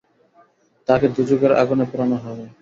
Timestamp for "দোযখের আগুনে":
1.15-1.85